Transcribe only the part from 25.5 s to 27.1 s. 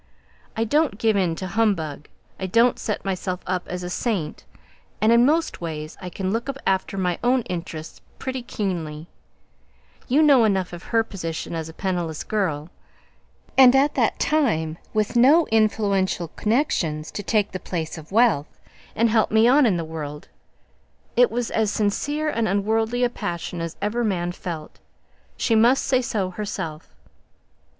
must say so herself.